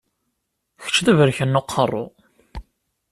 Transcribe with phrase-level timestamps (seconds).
[0.83, 2.05] Kečč d aberkan n uqerru!